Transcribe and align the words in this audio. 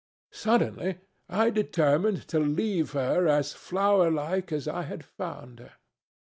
Suddenly 0.33 0.97
I 1.29 1.51
determined 1.51 2.27
to 2.29 2.39
leave 2.39 2.93
her 2.93 3.27
as 3.27 3.53
flowerlike 3.53 4.51
as 4.51 4.67
I 4.67 4.81
had 4.81 5.05
found 5.05 5.59
her." 5.59 5.73